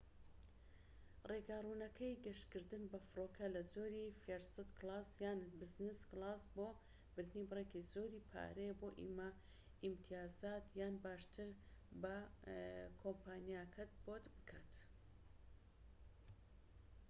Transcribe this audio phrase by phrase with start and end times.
[1.29, 6.67] ڕێگا ڕوونەکەی گەشتکردن بە فڕۆکە لە جۆری فێرست کلاس یان بزنس کلاس بۆ
[7.13, 8.87] بردنی بڕێکی زۆری پارەیە بۆ
[9.83, 11.49] ئیمتیازات یان، باشتر،
[12.01, 12.15] با
[13.01, 14.71] کۆمپانیاکەت بۆت بکات